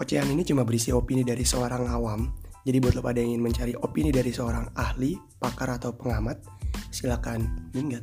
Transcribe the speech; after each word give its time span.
Ocehan 0.00 0.32
ini 0.32 0.48
cuma 0.48 0.64
berisi 0.64 0.88
opini 0.96 1.20
dari 1.20 1.44
seorang 1.44 1.84
awam, 1.84 2.32
jadi 2.64 2.80
buat 2.80 2.96
lo 2.96 3.04
pada 3.04 3.20
yang 3.20 3.36
ingin 3.36 3.44
mencari 3.44 3.76
opini 3.84 4.08
dari 4.08 4.32
seorang 4.32 4.72
ahli, 4.72 5.12
pakar 5.36 5.76
atau 5.76 5.92
pengamat, 5.92 6.40
silakan 6.88 7.68
minggat. 7.76 8.00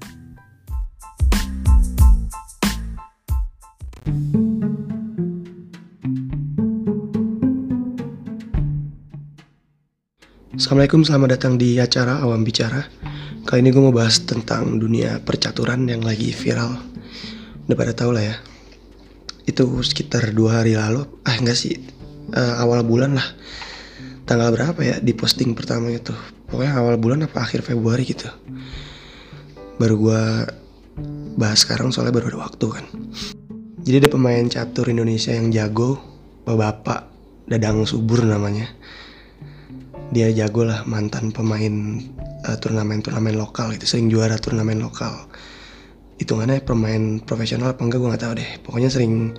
Assalamualaikum, 10.54 11.02
selamat 11.02 11.30
datang 11.34 11.58
di 11.58 11.82
acara 11.82 12.22
Awam 12.22 12.46
Bicara. 12.46 12.86
Kali 13.42 13.66
ini 13.66 13.74
gue 13.74 13.82
mau 13.82 13.90
bahas 13.90 14.22
tentang 14.22 14.78
dunia 14.78 15.18
percaturan 15.26 15.90
yang 15.90 16.06
lagi 16.06 16.30
viral. 16.30 16.78
Udah 17.66 17.74
pada 17.74 17.98
tau 17.98 18.14
lah 18.14 18.22
ya. 18.22 18.38
Itu 19.48 19.80
sekitar 19.82 20.36
dua 20.36 20.62
hari 20.62 20.76
lalu, 20.76 21.08
ah 21.24 21.36
enggak 21.40 21.56
sih, 21.56 21.80
uh, 22.36 22.60
awal 22.60 22.84
bulan 22.84 23.16
lah. 23.16 23.28
Tanggal 24.28 24.52
berapa 24.52 24.80
ya 24.84 24.96
di 25.00 25.16
posting 25.16 25.56
pertama 25.56 25.88
itu? 25.88 26.12
Pokoknya 26.52 26.76
awal 26.76 27.00
bulan 27.00 27.24
apa 27.24 27.48
akhir 27.48 27.64
Februari 27.64 28.04
gitu. 28.04 28.28
Baru 29.80 29.96
gue 29.98 30.24
bahas 31.40 31.64
sekarang 31.64 31.96
soalnya 31.96 32.20
baru 32.20 32.36
ada 32.36 32.40
waktu 32.44 32.66
kan. 32.68 32.86
Jadi 33.88 34.04
ada 34.04 34.10
pemain 34.12 34.44
catur 34.52 34.92
Indonesia 34.92 35.32
yang 35.32 35.48
jago, 35.56 35.96
bapak 36.44 37.08
Dadang 37.48 37.88
Subur 37.88 38.28
namanya 38.28 38.68
dia 40.12 40.32
jago 40.32 40.64
lah 40.64 40.88
mantan 40.88 41.36
pemain 41.36 42.00
uh, 42.48 42.58
turnamen-turnamen 42.60 43.36
lokal 43.36 43.76
itu 43.76 43.84
sering 43.84 44.08
juara 44.08 44.40
turnamen 44.40 44.80
lokal 44.80 45.28
hitungannya 46.18 46.66
pemain 46.66 47.22
profesional 47.22 47.74
apa 47.74 47.82
enggak 47.86 48.02
gue 48.02 48.10
nggak 48.10 48.24
tahu 48.26 48.34
deh. 48.38 48.50
Pokoknya 48.66 48.90
sering 48.90 49.38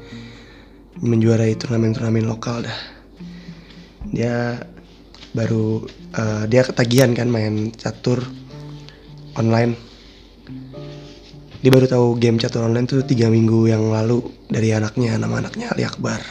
menjuarai 0.99 1.55
turnamen-turnamen 1.59 2.27
lokal 2.27 2.67
dah. 2.67 2.79
Dia 4.15 4.59
baru 5.35 5.85
uh, 6.15 6.45
dia 6.47 6.63
ketagihan 6.65 7.13
kan 7.15 7.29
main 7.31 7.75
catur 7.75 8.23
online. 9.35 9.75
Dia 11.59 11.71
baru 11.75 11.87
tahu 11.91 12.07
game 12.23 12.39
catur 12.39 12.63
online 12.63 12.87
tuh 12.87 13.03
tiga 13.03 13.27
minggu 13.27 13.67
yang 13.67 13.91
lalu 13.91 14.23
dari 14.47 14.71
anaknya 14.71 15.19
nama 15.19 15.43
anaknya 15.43 15.75
Ali 15.75 15.83
Akbar. 15.83 16.23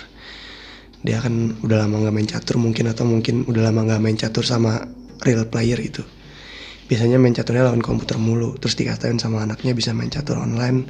Dia 1.04 1.20
kan 1.20 1.60
udah 1.64 1.88
lama 1.88 2.08
nggak 2.08 2.16
main 2.16 2.28
catur 2.28 2.56
mungkin 2.60 2.88
atau 2.92 3.04
mungkin 3.04 3.44
udah 3.48 3.62
lama 3.72 3.84
nggak 3.84 4.02
main 4.02 4.18
catur 4.18 4.48
sama 4.48 4.88
real 5.24 5.48
player 5.48 5.80
gitu 5.80 6.04
biasanya 6.88 7.20
main 7.20 7.36
caturnya 7.36 7.68
lawan 7.68 7.84
komputer 7.84 8.16
mulu. 8.16 8.56
Terus 8.58 8.80
dikatain 8.80 9.20
sama 9.20 9.44
anaknya 9.44 9.76
bisa 9.76 9.92
main 9.92 10.08
catur 10.08 10.40
online 10.40 10.88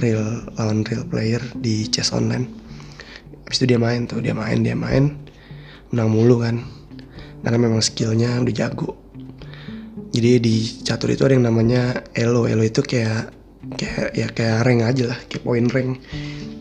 real 0.00 0.44
lawan 0.56 0.84
real 0.84 1.04
player 1.08 1.40
di 1.56 1.88
chess 1.88 2.12
online. 2.12 2.48
Habis 3.48 3.64
itu 3.64 3.76
dia 3.76 3.80
main 3.80 4.04
tuh 4.04 4.20
dia 4.20 4.36
main 4.36 4.60
dia 4.60 4.76
main. 4.76 5.16
Menang 5.92 6.12
mulu 6.12 6.40
kan. 6.44 6.60
Karena 7.42 7.58
memang 7.58 7.82
skillnya 7.82 8.38
udah 8.38 8.54
jago. 8.54 8.96
Jadi 10.12 10.30
di 10.38 10.56
catur 10.84 11.16
itu 11.16 11.24
ada 11.24 11.34
yang 11.34 11.48
namanya 11.48 12.04
elo. 12.12 12.44
Elo 12.44 12.62
itu 12.62 12.84
kayak 12.84 13.32
kayak 13.80 14.12
ya 14.12 14.26
kayak 14.28 14.68
rank 14.68 14.80
aja 14.84 15.04
lah 15.16 15.18
kayak 15.26 15.42
point 15.42 15.68
rank. 15.72 16.04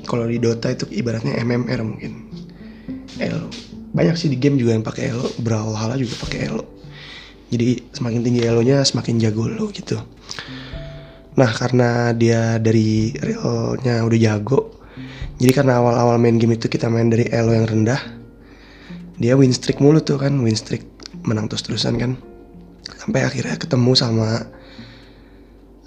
Kalau 0.08 0.28
di 0.28 0.40
Dota 0.40 0.72
itu 0.72 0.88
ibaratnya 0.92 1.36
MMR 1.44 1.80
mungkin. 1.84 2.32
Elo. 3.20 3.52
Banyak 3.92 4.16
sih 4.16 4.32
di 4.32 4.40
game 4.40 4.56
juga 4.56 4.72
yang 4.72 4.88
pakai 4.88 5.12
elo. 5.12 5.28
Brawlhalla 5.44 6.00
juga 6.00 6.16
pakai 6.24 6.48
elo 6.48 6.81
jadi 7.52 7.84
semakin 7.92 8.24
tinggi 8.24 8.42
elonya 8.48 8.82
semakin 8.88 9.20
jago 9.20 9.46
lo 9.46 9.68
gitu. 9.76 10.00
Nah 11.36 11.52
karena 11.52 12.16
dia 12.16 12.58
dari 12.58 13.12
realnya 13.20 14.02
udah 14.08 14.20
jago 14.20 14.80
jadi 15.38 15.52
karena 15.52 15.82
awal-awal 15.84 16.16
main 16.22 16.40
game 16.40 16.56
itu 16.56 16.72
kita 16.72 16.88
main 16.88 17.12
dari 17.12 17.28
elo 17.30 17.52
yang 17.52 17.68
rendah 17.68 18.02
dia 19.22 19.38
win 19.38 19.54
streak 19.54 19.78
mulu 19.84 20.02
tuh 20.02 20.18
kan 20.18 20.34
win 20.40 20.56
streak 20.56 20.88
menang 21.28 21.46
terus 21.52 21.68
terusan 21.68 22.00
kan. 22.00 22.12
Sampai 22.98 23.26
akhirnya 23.26 23.58
ketemu 23.58 23.94
sama 23.94 24.50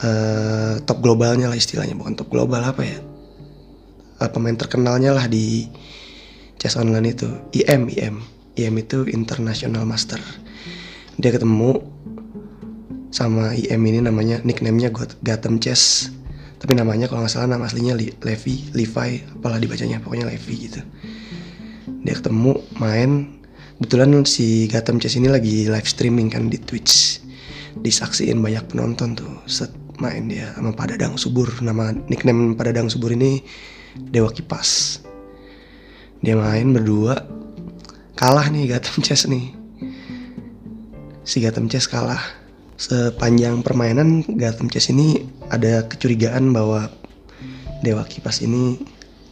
uh, 0.03 0.75
top 0.83 0.99
globalnya 1.00 1.50
lah 1.50 1.59
istilahnya 1.59 1.94
bukan 1.94 2.19
top 2.19 2.31
global 2.31 2.60
apa 2.65 2.83
ya 2.83 2.99
uh, 4.21 4.31
pemain 4.31 4.56
terkenalnya 4.56 5.15
lah 5.15 5.27
di 5.31 5.69
chess 6.59 6.78
online 6.78 7.15
itu 7.15 7.28
IM 7.55 7.91
IM 7.91 8.16
IM 8.55 8.75
itu 8.78 9.06
International 9.10 9.83
Master 9.87 10.19
dia 11.19 11.31
ketemu 11.31 11.79
sama 13.15 13.55
IM 13.55 13.83
ini 13.87 14.03
namanya 14.03 14.43
nicknamenya 14.43 14.91
Gotham 15.23 15.63
Chess. 15.63 16.11
Tapi 16.59 16.75
namanya 16.75 17.07
kalau 17.07 17.23
nggak 17.23 17.31
salah 17.31 17.55
nama 17.55 17.69
aslinya 17.69 17.95
Levi 17.95 18.73
Levi 18.75 19.23
apalah 19.39 19.63
dibacanya 19.63 20.03
pokoknya 20.03 20.27
Levi 20.27 20.55
gitu. 20.67 20.81
Dia 22.03 22.15
ketemu 22.19 22.59
main. 22.83 23.39
Kebetulan 23.79 24.11
si 24.27 24.67
Gotham 24.67 24.99
Chess 24.99 25.15
ini 25.15 25.31
lagi 25.31 25.71
live 25.71 25.87
streaming 25.87 26.33
kan 26.33 26.51
di 26.51 26.59
Twitch. 26.59 27.23
Disaksiin 27.79 28.41
banyak 28.43 28.71
penonton 28.71 29.15
tuh 29.15 29.35
set 29.47 29.71
main 30.03 30.27
dia 30.27 30.51
sama 30.59 30.75
Padadang 30.75 31.15
Subur. 31.15 31.47
Nama 31.63 31.95
nickname 32.11 32.59
Padadang 32.59 32.91
Subur 32.91 33.15
ini 33.15 33.45
Dewa 33.95 34.33
Kipas. 34.35 34.99
Dia 36.25 36.35
main 36.35 36.75
berdua. 36.75 37.15
Kalah 38.15 38.47
nih 38.51 38.75
Gotham 38.75 39.05
Chess 39.05 39.27
nih 39.27 39.64
si 41.25 41.41
Gotham 41.41 41.67
Chess 41.73 41.89
kalah. 41.89 42.21
Sepanjang 42.77 43.65
permainan 43.65 44.23
Gotham 44.37 44.69
Chess 44.69 44.93
ini 44.93 45.25
ada 45.49 45.89
kecurigaan 45.89 46.53
bahwa 46.53 46.93
Dewa 47.81 48.05
Kipas 48.05 48.45
ini 48.45 48.77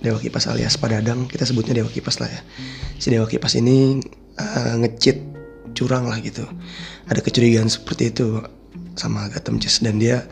Dewa 0.03 0.19
Kipas 0.19 0.51
alias 0.51 0.75
Padadang 0.81 1.29
kita 1.29 1.47
sebutnya 1.47 1.77
Dewa 1.79 1.93
Kipas 1.93 2.19
lah 2.19 2.33
ya. 2.33 2.41
Si 2.97 3.13
Dewa 3.13 3.29
Kipas 3.29 3.55
ini 3.55 4.01
uh, 4.41 4.75
ngecit 4.81 5.21
curang 5.77 6.09
lah 6.09 6.19
gitu. 6.25 6.49
Ada 7.07 7.21
kecurigaan 7.21 7.69
seperti 7.69 8.11
itu 8.11 8.41
sama 8.97 9.29
Gotham 9.29 9.61
Chess 9.61 9.85
dan 9.85 10.01
dia 10.01 10.25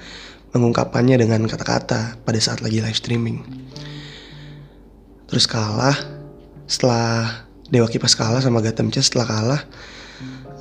mengungkapkannya 0.51 1.21
dengan 1.21 1.47
kata-kata 1.47 2.19
pada 2.25 2.39
saat 2.43 2.65
lagi 2.65 2.83
live 2.83 2.97
streaming. 2.99 3.45
Terus 5.31 5.47
kalah 5.47 5.95
setelah 6.67 7.47
Dewa 7.71 7.87
Kipas 7.87 8.19
kalah 8.19 8.43
sama 8.43 8.59
Gotham 8.65 8.91
Chess 8.91 9.11
setelah 9.11 9.27
kalah 9.27 9.61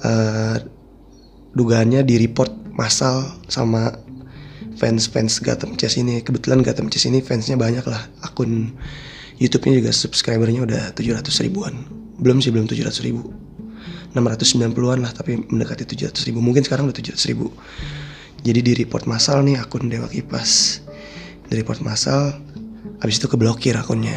uh, 0.06 0.58
dugaannya 1.54 2.06
di 2.06 2.22
report 2.22 2.52
massal 2.76 3.26
sama 3.50 3.92
fans-fans 4.80 5.44
Gotham 5.44 5.76
Chess 5.76 6.00
ini. 6.00 6.24
Kebetulan 6.24 6.64
Gotham 6.64 6.88
Chess 6.88 7.10
ini 7.10 7.20
fansnya 7.20 7.60
banyak 7.60 7.84
lah. 7.84 8.08
Akun 8.24 8.72
YouTube-nya 9.40 9.84
juga 9.84 9.92
subscribernya 9.92 10.64
udah 10.64 10.84
700 10.96 11.24
ribuan. 11.44 11.88
Belum 12.20 12.40
sih 12.40 12.52
belum 12.52 12.68
700 12.68 13.04
ribu. 13.08 13.32
690-an 14.16 15.06
lah 15.06 15.12
tapi 15.14 15.38
mendekati 15.38 15.86
700 15.86 16.28
ribu. 16.28 16.40
Mungkin 16.42 16.66
sekarang 16.66 16.90
udah 16.90 16.98
700 16.98 17.30
ribu. 17.30 17.52
Jadi 18.40 18.60
di 18.64 18.74
report 18.80 19.06
massal 19.06 19.44
nih 19.44 19.60
akun 19.60 19.92
Dewa 19.92 20.08
Kipas. 20.08 20.82
Di 21.52 21.54
report 21.60 21.84
massal 21.84 22.36
habis 23.04 23.20
itu 23.20 23.28
keblokir 23.28 23.76
akunnya. 23.76 24.16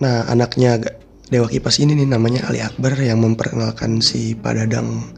Nah 0.00 0.24
anaknya 0.28 0.80
Dewa 1.28 1.46
Kipas 1.46 1.78
ini 1.78 1.94
nih 1.94 2.08
namanya 2.08 2.48
Ali 2.48 2.64
Akbar 2.64 2.96
yang 2.98 3.20
memperkenalkan 3.22 4.00
si 4.02 4.34
Padadang 4.34 5.16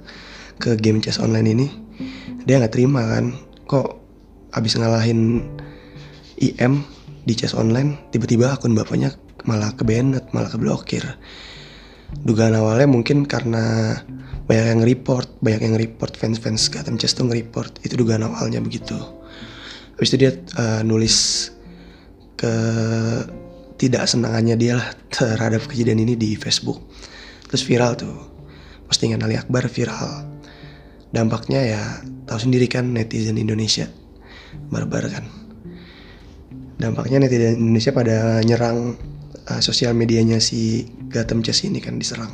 ke 0.63 0.79
game 0.79 1.03
chess 1.03 1.19
online 1.19 1.51
ini. 1.51 1.67
Dia 2.47 2.63
nggak 2.63 2.79
terima 2.79 3.03
kan, 3.03 3.35
kok 3.67 3.99
abis 4.55 4.79
ngalahin 4.79 5.43
IM 6.39 6.87
di 7.27 7.35
chess 7.35 7.59
online, 7.59 7.99
tiba-tiba 8.15 8.55
akun 8.55 8.79
bapaknya 8.79 9.19
malah 9.43 9.75
ke 9.75 9.83
banned, 9.83 10.23
malah 10.31 10.51
ke 10.51 10.59
blokir. 10.59 11.03
Dugaan 12.23 12.55
awalnya 12.55 12.87
mungkin 12.87 13.27
karena 13.27 13.97
banyak 14.47 14.67
yang 14.79 14.83
report, 14.85 15.29
banyak 15.41 15.63
yang 15.65 15.77
report 15.81 16.13
fans-fans 16.19 16.69
Gotham 16.69 17.01
Chess 17.01 17.17
tuh 17.17 17.25
nge-report. 17.25 17.83
Itu 17.83 17.97
dugaan 17.97 18.27
awalnya 18.27 18.61
begitu. 18.61 18.95
Habis 19.97 20.09
itu 20.13 20.19
dia 20.29 20.33
uh, 20.61 20.83
nulis 20.85 21.49
ke 22.37 22.55
tidak 23.81 24.05
senangannya 24.07 24.59
dia 24.59 24.77
lah 24.77 24.89
terhadap 25.15 25.65
kejadian 25.71 26.05
ini 26.05 26.15
di 26.19 26.37
Facebook. 26.37 26.85
Terus 27.49 27.65
viral 27.65 27.97
tuh. 27.97 28.17
Postingan 28.91 29.25
Ali 29.25 29.41
Akbar 29.41 29.73
viral. 29.73 30.32
Dampaknya 31.13 31.61
ya 31.61 31.83
tahu 32.25 32.49
sendiri 32.49 32.67
kan 32.67 32.91
netizen 32.97 33.37
Indonesia. 33.37 33.87
Barbar 34.73 35.05
kan. 35.13 35.25
Dampaknya 36.81 37.23
netizen 37.23 37.61
Indonesia 37.61 37.93
pada 37.93 38.41
nyerang 38.41 38.97
uh, 39.53 39.61
sosial 39.61 39.93
medianya 39.93 40.41
si 40.41 40.89
Gotham 41.13 41.45
Chess 41.45 41.69
ini 41.69 41.79
kan 41.79 42.01
diserang. 42.01 42.33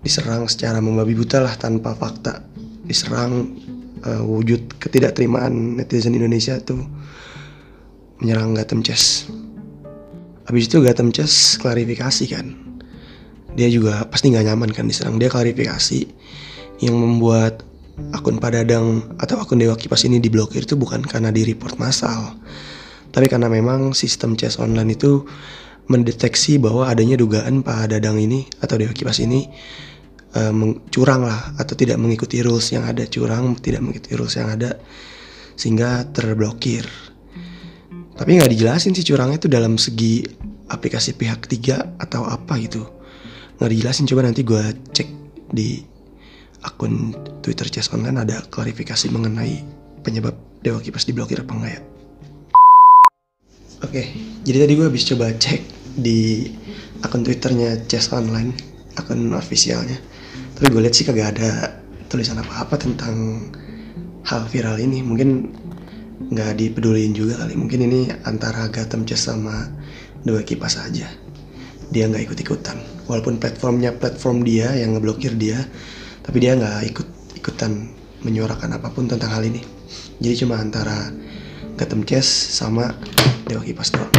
Diserang 0.00 0.46
secara 0.46 0.78
membabi 0.78 1.18
buta 1.18 1.42
lah 1.42 1.58
tanpa 1.58 1.98
fakta. 1.98 2.46
Diserang 2.86 3.58
uh, 4.06 4.22
wujud 4.22 4.78
ketidakterimaan 4.78 5.82
netizen 5.82 6.14
Indonesia 6.14 6.62
tuh 6.62 6.86
menyerang 8.22 8.54
Gotham 8.56 8.80
Chess 8.80 9.26
Habis 10.46 10.70
itu 10.70 10.78
Gotham 10.78 11.10
Chess 11.10 11.58
klarifikasi 11.58 12.24
kan. 12.30 12.54
Dia 13.58 13.66
juga 13.66 14.06
pasti 14.06 14.30
nggak 14.30 14.46
nyaman 14.46 14.70
kan 14.70 14.86
diserang. 14.86 15.18
Dia 15.18 15.26
klarifikasi 15.26 16.06
yang 16.82 16.96
membuat 16.96 17.64
akun 18.12 18.36
Padadang 18.36 19.16
atau 19.16 19.40
akun 19.40 19.60
Dewa 19.60 19.76
Kipas 19.76 20.04
ini 20.04 20.20
diblokir 20.20 20.68
itu 20.68 20.76
bukan 20.76 21.00
karena 21.04 21.32
di 21.32 21.44
report 21.48 21.80
massal. 21.80 22.36
Tapi 23.12 23.26
karena 23.32 23.48
memang 23.48 23.96
sistem 23.96 24.36
chess 24.36 24.60
online 24.60 24.92
itu 24.92 25.24
mendeteksi 25.88 26.58
bahwa 26.58 26.90
adanya 26.90 27.16
dugaan 27.16 27.62
Pak 27.62 27.94
Dadang 27.94 28.18
ini 28.20 28.44
atau 28.60 28.76
Dewa 28.76 28.92
Kipas 28.92 29.22
ini 29.22 29.46
uh, 30.36 30.52
curang 30.92 31.24
lah 31.24 31.56
atau 31.56 31.74
tidak 31.78 31.96
mengikuti 31.96 32.44
rules 32.44 32.68
yang 32.74 32.84
ada 32.84 33.08
curang 33.08 33.56
tidak 33.56 33.80
mengikuti 33.80 34.12
rules 34.18 34.36
yang 34.36 34.52
ada 34.52 34.76
sehingga 35.56 36.04
terblokir 36.12 36.84
tapi 38.16 38.36
nggak 38.36 38.52
dijelasin 38.52 38.92
sih 38.92 39.04
curangnya 39.04 39.40
itu 39.40 39.48
dalam 39.48 39.80
segi 39.80 40.24
aplikasi 40.68 41.16
pihak 41.16 41.48
ketiga 41.48 41.96
atau 41.96 42.28
apa 42.28 42.60
gitu 42.60 42.84
nggak 43.56 43.70
dijelasin 43.72 44.04
coba 44.08 44.28
nanti 44.28 44.44
gue 44.44 44.64
cek 44.92 45.08
di 45.52 45.80
akun 46.66 47.14
Twitter 47.40 47.70
Chess 47.70 47.94
Online 47.94 48.26
ada 48.26 48.42
klarifikasi 48.50 49.06
mengenai 49.14 49.62
penyebab 50.02 50.34
Dewa 50.60 50.82
Kipas 50.82 51.06
diblokir 51.06 51.46
apa 51.46 51.54
enggak 51.54 51.72
ya 51.78 51.82
Oke, 53.84 54.02
okay, 54.02 54.06
jadi 54.48 54.64
tadi 54.64 54.72
gue 54.72 54.88
habis 54.88 55.04
coba 55.04 55.36
cek 55.36 55.60
di 56.00 56.48
akun 57.04 57.20
Twitternya 57.20 57.84
Chess 57.84 58.08
Online, 58.08 58.48
akun 58.96 59.36
officialnya. 59.36 60.00
Tapi 60.56 60.72
gue 60.72 60.80
lihat 60.80 60.96
sih 60.96 61.04
kagak 61.04 61.36
ada 61.36 61.76
tulisan 62.08 62.40
apa-apa 62.40 62.80
tentang 62.80 63.46
hal 64.24 64.48
viral 64.48 64.80
ini. 64.80 65.04
Mungkin 65.04 65.52
nggak 66.32 66.56
dipedulin 66.56 67.12
juga 67.12 67.44
kali. 67.44 67.52
Mungkin 67.52 67.84
ini 67.84 68.08
antara 68.24 68.64
Gatem 68.72 69.04
Chess 69.04 69.28
sama 69.28 69.68
Dewa 70.24 70.40
Kipas 70.40 70.80
aja. 70.80 71.04
Dia 71.92 72.08
nggak 72.08 72.32
ikut-ikutan. 72.32 72.80
Walaupun 73.12 73.36
platformnya 73.36 73.92
platform 73.92 74.40
dia 74.40 74.72
yang 74.72 74.96
ngeblokir 74.96 75.36
dia, 75.36 75.60
tapi 76.26 76.36
dia 76.42 76.58
nggak 76.58 76.78
ikut 76.90 77.08
ikutan 77.38 77.94
menyuarakan 78.26 78.74
apa 78.74 78.90
pun 78.90 79.06
tentang 79.06 79.30
hal 79.30 79.46
ini. 79.46 79.62
Jadi 80.18 80.44
cuma 80.44 80.58
antara 80.58 81.14
Gatem 81.78 82.02
Chess 82.02 82.26
sama 82.26 82.90
Dewa 83.46 83.62
Kipas 83.62 83.94
doang. 83.94 84.10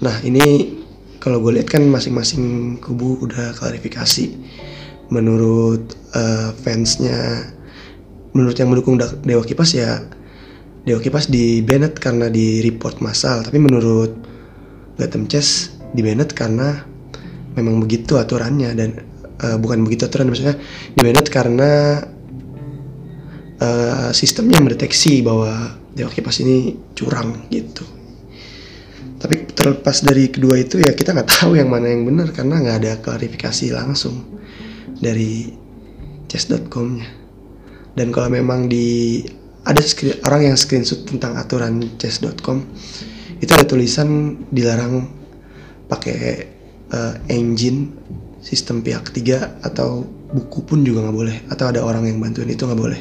Nah 0.00 0.14
ini 0.22 0.78
kalau 1.20 1.42
gue 1.44 1.60
lihat 1.60 1.68
kan 1.68 1.84
masing-masing 1.84 2.78
kubu 2.80 3.20
udah 3.20 3.52
klarifikasi 3.52 4.32
menurut 5.12 5.92
uh, 6.16 6.54
fansnya 6.64 7.50
menurut 8.32 8.56
yang 8.56 8.70
mendukung 8.70 8.96
Dewa 8.96 9.42
Kipas 9.44 9.74
ya 9.74 10.00
Dewa 10.86 11.02
Kipas 11.02 11.28
di 11.28 11.60
banned 11.60 11.98
karena 12.00 12.32
di 12.32 12.64
report 12.64 13.04
massal 13.04 13.44
tapi 13.44 13.60
menurut 13.60 14.14
Gatem 14.96 15.28
Chess 15.28 15.76
di 15.92 16.00
banned 16.00 16.32
karena 16.32 16.86
memang 17.58 17.82
begitu 17.82 18.16
aturannya 18.16 18.70
dan 18.72 18.90
uh, 19.40 19.56
bukan 19.56 19.82
begitu 19.84 20.06
aturan 20.06 20.28
maksudnya 20.28 20.56
di 20.94 21.00
banned 21.00 21.28
karena 21.32 22.04
uh, 23.60 24.08
sistemnya 24.12 24.60
mendeteksi 24.60 25.24
bahwa 25.24 25.80
Dewa 25.90 26.12
Kipas 26.12 26.40
ini 26.44 26.76
curang 26.94 27.50
gitu. 27.50 27.82
Tapi 29.20 29.52
terlepas 29.52 30.00
dari 30.00 30.32
kedua 30.32 30.56
itu 30.56 30.80
ya 30.80 30.96
kita 30.96 31.12
nggak 31.12 31.28
tahu 31.28 31.58
yang 31.60 31.68
mana 31.68 31.92
yang 31.92 32.08
benar 32.08 32.32
karena 32.32 32.56
nggak 32.56 32.76
ada 32.80 32.92
klarifikasi 33.04 33.68
langsung 33.76 34.40
dari 34.96 35.52
chess.com-nya 36.30 37.20
dan 37.98 38.14
kalau 38.14 38.30
memang 38.30 38.70
di 38.70 39.20
ada 39.66 39.82
screen, 39.82 40.16
orang 40.24 40.52
yang 40.52 40.56
screenshot 40.56 41.04
tentang 41.04 41.36
aturan 41.36 41.84
chess.com 42.00 42.64
itu 43.40 43.50
ada 43.50 43.64
tulisan 43.66 44.40
dilarang 44.48 45.04
pakai 45.90 46.48
uh, 46.92 47.14
engine 47.28 47.92
sistem 48.40 48.80
pihak 48.80 49.12
ketiga 49.12 49.56
atau 49.60 50.04
buku 50.32 50.64
pun 50.64 50.80
juga 50.80 51.04
nggak 51.04 51.16
boleh 51.16 51.36
atau 51.52 51.68
ada 51.68 51.84
orang 51.84 52.08
yang 52.08 52.18
bantuin 52.18 52.48
itu 52.48 52.64
nggak 52.64 52.80
boleh. 52.80 53.00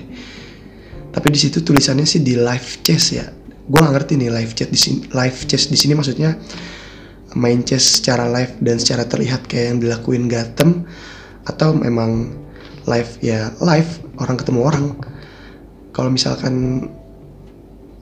Tapi 1.10 1.28
di 1.34 1.40
situ 1.42 1.66
tulisannya 1.66 2.06
sih 2.06 2.22
di 2.22 2.38
live 2.38 2.86
chess 2.86 3.16
ya. 3.16 3.26
Gue 3.70 3.80
gak 3.82 3.94
ngerti 4.02 4.18
nih 4.18 4.30
live 4.34 4.54
chat 4.58 4.70
di 4.70 4.78
sini 4.78 5.06
live 5.14 5.40
chess 5.46 5.70
di 5.70 5.78
sini 5.78 5.94
maksudnya 5.94 6.34
main 7.38 7.62
chess 7.62 8.02
secara 8.02 8.26
live 8.26 8.58
dan 8.66 8.82
secara 8.82 9.06
terlihat 9.06 9.46
kayak 9.46 9.66
yang 9.74 9.78
dilakuin 9.78 10.26
Gatem 10.26 10.86
atau 11.46 11.78
memang 11.78 12.34
live 12.90 13.12
ya 13.22 13.54
live 13.62 13.90
orang 14.18 14.38
ketemu 14.38 14.60
orang. 14.66 14.86
Kalau 15.94 16.10
misalkan 16.10 16.86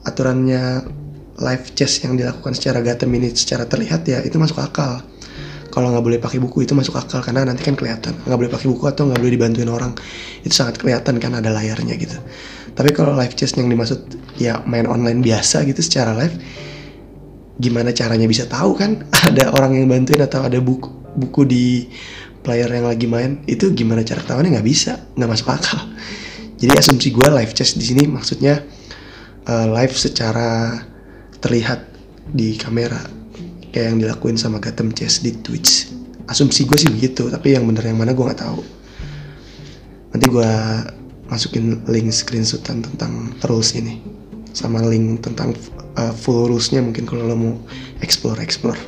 aturannya 0.08 0.88
live 1.38 1.66
chess 1.76 2.00
yang 2.04 2.16
dilakukan 2.16 2.56
secara 2.56 2.80
Gatem 2.80 3.12
ini 3.12 3.28
secara 3.36 3.68
terlihat 3.68 4.08
ya 4.08 4.24
itu 4.24 4.40
masuk 4.40 4.60
akal 4.60 5.04
kalau 5.78 5.94
nggak 5.94 6.02
boleh 6.02 6.18
pakai 6.18 6.42
buku 6.42 6.66
itu 6.66 6.74
masuk 6.74 6.98
akal 6.98 7.22
karena 7.22 7.46
nanti 7.46 7.62
kan 7.62 7.78
kelihatan. 7.78 8.18
Nggak 8.26 8.34
boleh 8.34 8.50
pakai 8.50 8.66
buku 8.66 8.84
atau 8.90 9.06
nggak 9.06 9.22
boleh 9.22 9.32
dibantuin 9.38 9.70
orang 9.70 9.94
itu 10.42 10.50
sangat 10.50 10.74
kelihatan 10.82 11.22
kan 11.22 11.38
ada 11.38 11.54
layarnya 11.54 11.94
gitu. 11.94 12.18
Tapi 12.74 12.90
kalau 12.90 13.14
live 13.14 13.38
chess 13.38 13.54
yang 13.54 13.70
dimaksud 13.70 14.10
ya 14.42 14.58
main 14.66 14.90
online 14.90 15.22
biasa 15.22 15.62
gitu 15.70 15.78
secara 15.78 16.18
live 16.18 16.34
gimana 17.62 17.94
caranya 17.94 18.26
bisa 18.26 18.50
tahu 18.50 18.74
kan? 18.74 19.06
Ada 19.30 19.54
orang 19.54 19.78
yang 19.78 19.86
bantuin 19.86 20.18
atau 20.18 20.42
ada 20.42 20.58
buku 20.58 20.90
buku 21.14 21.46
di 21.46 21.86
player 22.42 22.70
yang 22.70 22.90
lagi 22.90 23.06
main 23.06 23.42
itu 23.46 23.70
gimana 23.70 24.02
cara 24.02 24.22
tahunya 24.26 24.58
nggak 24.58 24.66
bisa 24.66 24.98
nggak 25.14 25.30
masuk 25.30 25.46
akal. 25.46 25.78
Jadi 26.58 26.74
asumsi 26.74 27.14
gue 27.14 27.28
live 27.30 27.54
chess 27.54 27.78
di 27.78 27.86
sini 27.86 28.02
maksudnya 28.10 28.66
uh, 29.46 29.66
live 29.78 29.94
secara 29.94 30.74
terlihat 31.38 31.86
di 32.34 32.58
kamera 32.58 33.17
kayak 33.78 33.94
yang 33.94 34.02
dilakuin 34.02 34.34
sama 34.34 34.58
Gatem 34.58 34.90
Chess 34.90 35.22
di 35.22 35.38
Twitch. 35.38 35.86
Asumsi 36.26 36.66
gue 36.66 36.74
sih 36.74 36.90
begitu 36.90 37.30
tapi 37.30 37.54
yang 37.54 37.62
bener 37.62 37.86
yang 37.86 38.02
mana 38.02 38.10
gue 38.10 38.26
nggak 38.26 38.42
tahu. 38.42 38.58
Nanti 40.10 40.26
gue 40.26 40.50
masukin 41.30 41.86
link 41.86 42.10
screenshotan 42.10 42.82
tentang 42.82 43.38
rules 43.46 43.78
ini 43.78 44.02
sama 44.50 44.82
link 44.82 45.22
tentang 45.22 45.54
uh, 45.94 46.10
full 46.10 46.50
rulesnya 46.50 46.82
mungkin 46.82 47.06
kalau 47.06 47.22
lo 47.22 47.36
mau 47.38 47.54
explore 48.00 48.40
explore 48.40 48.80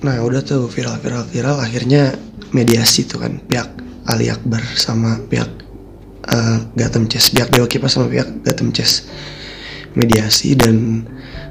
nah 0.00 0.16
udah 0.24 0.40
tuh 0.40 0.64
viral 0.64 0.96
viral 0.96 1.28
viral 1.28 1.60
akhirnya 1.60 2.16
mediasi 2.56 3.04
tuh 3.04 3.20
kan 3.20 3.36
pihak 3.36 3.68
Ali 4.08 4.32
Akbar 4.32 4.64
sama 4.74 5.20
pihak 5.28 5.60
uh, 6.26 6.58
Gatem 6.72 7.04
Chess 7.06 7.30
pihak 7.30 7.52
Dewa 7.52 7.68
Kipas 7.68 7.94
sama 7.94 8.08
pihak 8.08 8.42
Gatem 8.42 8.72
Chess. 8.72 9.06
Mediasi 9.90 10.54
dan 10.54 11.02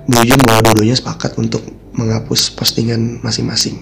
berujung 0.09 0.41
bahwa 0.41 0.73
dulunya 0.73 0.97
sepakat 0.97 1.37
untuk 1.37 1.61
menghapus 1.93 2.57
postingan 2.57 3.21
masing-masing. 3.21 3.77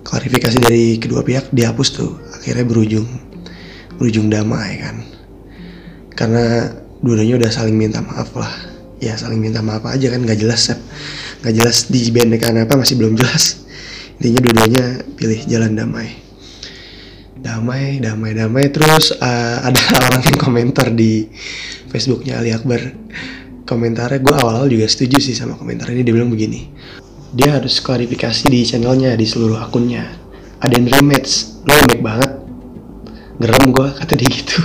Klarifikasi 0.00 0.56
dari 0.56 0.96
kedua 0.96 1.20
pihak 1.20 1.52
dihapus 1.52 1.88
tuh 1.92 2.16
akhirnya 2.32 2.64
berujung 2.64 3.04
berujung 4.00 4.32
damai 4.32 4.80
kan. 4.80 4.96
Karena 6.16 6.72
dua-duanya 7.04 7.44
udah 7.44 7.50
saling 7.52 7.76
minta 7.76 8.00
maaf 8.00 8.32
lah. 8.32 8.52
Ya 9.04 9.20
saling 9.20 9.36
minta 9.36 9.60
maaf 9.60 9.84
aja 9.84 10.08
kan 10.08 10.24
nggak 10.24 10.40
jelas 10.40 10.72
ya 10.72 10.76
nggak 11.44 11.54
jelas 11.60 11.92
di 11.92 12.08
band 12.08 12.40
karena 12.40 12.64
apa 12.64 12.80
masih 12.80 12.96
belum 12.96 13.20
jelas. 13.20 13.68
Intinya 14.16 14.40
dua-duanya 14.48 14.84
pilih 15.12 15.40
jalan 15.44 15.76
damai. 15.76 16.08
Damai 17.36 18.00
damai 18.00 18.32
damai. 18.32 18.64
Terus 18.72 19.12
uh, 19.20 19.60
ada 19.60 19.80
orang 20.08 20.24
yang 20.24 20.38
komentar 20.40 20.88
di 20.88 21.28
Facebooknya 21.92 22.40
Ali 22.40 22.56
Akbar 22.56 22.80
komentarnya 23.64 24.20
gue 24.20 24.34
awal-awal 24.36 24.68
juga 24.68 24.86
setuju 24.88 25.20
sih 25.20 25.34
sama 25.36 25.56
komentar 25.56 25.88
ini. 25.90 26.04
Dia 26.04 26.14
bilang 26.14 26.32
begini 26.32 26.68
dia 27.34 27.58
harus 27.58 27.82
klarifikasi 27.82 28.46
di 28.46 28.62
channelnya 28.62 29.18
di 29.18 29.26
seluruh 29.26 29.58
akunnya. 29.58 30.06
Ada 30.62 30.78
yang 30.78 30.86
rematch. 30.86 31.66
Lo 31.66 31.74
banget. 31.98 32.30
Gerem 33.42 33.66
gue 33.74 33.88
kata 33.98 34.14
dia 34.14 34.30
gitu. 34.30 34.58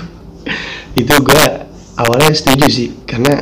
Itu 0.94 1.14
gue 1.26 1.44
awalnya 1.98 2.30
setuju 2.30 2.70
sih 2.70 2.90
karena 3.10 3.42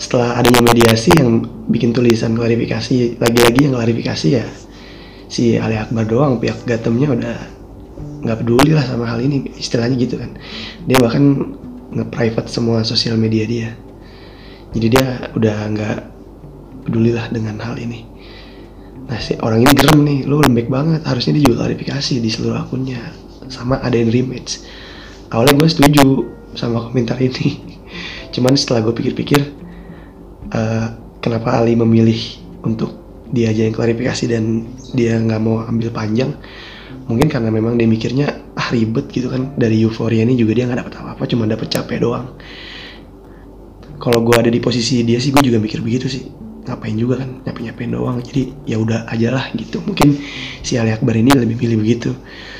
setelah 0.00 0.40
adanya 0.40 0.64
mediasi 0.64 1.12
yang 1.12 1.44
bikin 1.68 1.92
tulisan 1.92 2.32
klarifikasi 2.32 3.20
lagi-lagi 3.20 3.68
yang 3.68 3.74
klarifikasi 3.76 4.28
ya 4.28 4.44
si 5.28 5.56
Ali 5.56 5.76
Akbar 5.76 6.04
doang 6.04 6.36
pihak 6.36 6.64
Gatemnya 6.68 7.12
udah 7.16 7.36
nggak 8.24 8.38
peduli 8.44 8.76
lah 8.76 8.84
sama 8.84 9.08
hal 9.08 9.20
ini 9.20 9.52
istilahnya 9.60 10.00
gitu 10.00 10.16
kan. 10.16 10.32
Dia 10.88 10.96
bahkan 10.96 11.52
nge-private 11.92 12.48
semua 12.48 12.80
sosial 12.80 13.20
media 13.20 13.44
dia 13.44 13.76
jadi 14.76 14.86
dia 14.92 15.06
udah 15.32 15.56
nggak 15.72 15.98
peduli 16.84 17.16
lah 17.16 17.32
dengan 17.32 17.56
hal 17.64 17.80
ini. 17.80 18.04
Nah 19.08 19.16
si 19.16 19.32
orang 19.40 19.64
ini 19.64 19.72
gerem 19.72 20.04
nih. 20.04 20.18
Lo 20.28 20.44
lembek 20.44 20.68
banget. 20.68 21.00
Harusnya 21.08 21.40
dia 21.40 21.48
juga 21.48 21.64
klarifikasi 21.64 22.20
di 22.20 22.28
seluruh 22.28 22.60
akunnya. 22.60 23.00
Sama 23.48 23.80
ada 23.80 23.96
yang 23.96 24.12
rematch. 24.12 24.68
Awalnya 25.32 25.64
gue 25.64 25.68
setuju 25.72 26.04
sama 26.52 26.92
komentar 26.92 27.16
ini. 27.24 27.56
Cuman 28.36 28.52
setelah 28.52 28.84
gue 28.84 28.92
pikir-pikir 28.92 29.40
uh, 30.52 30.86
kenapa 31.24 31.56
Ali 31.56 31.72
memilih 31.72 32.20
untuk 32.60 32.92
dia 33.32 33.50
aja 33.50 33.64
yang 33.64 33.72
klarifikasi 33.72 34.28
dan 34.28 34.76
dia 34.92 35.16
nggak 35.16 35.40
mau 35.40 35.64
ambil 35.64 35.88
panjang? 35.88 36.36
Mungkin 37.08 37.32
karena 37.32 37.48
memang 37.48 37.80
dia 37.80 37.88
mikirnya 37.88 38.28
ah 38.60 38.68
ribet 38.68 39.08
gitu 39.08 39.32
kan. 39.32 39.56
Dari 39.56 39.80
euforia 39.80 40.20
ini 40.20 40.36
juga 40.36 40.52
dia 40.52 40.68
nggak 40.68 40.84
dapat 40.84 40.94
apa-apa 41.00 41.24
cuma 41.24 41.48
dapat 41.48 41.72
capek 41.72 42.04
doang 42.04 42.36
kalau 43.96 44.20
gue 44.24 44.36
ada 44.36 44.50
di 44.52 44.60
posisi 44.60 45.00
dia 45.02 45.16
sih 45.16 45.32
gue 45.32 45.42
juga 45.42 45.58
mikir 45.60 45.80
begitu 45.80 46.06
sih. 46.08 46.24
Ngapain 46.66 46.98
juga 46.98 47.22
kan 47.22 47.42
nyapain 47.46 47.64
nyapain 47.70 47.90
doang. 47.92 48.18
Jadi 48.20 48.66
ya 48.66 48.76
udah 48.76 49.06
aja 49.08 49.32
lah 49.32 49.44
gitu. 49.54 49.80
Mungkin 49.84 50.18
si 50.60 50.76
Ali 50.76 50.92
Akbar 50.92 51.14
ini 51.14 51.32
lebih 51.32 51.56
pilih 51.56 51.80
begitu. 51.80 52.12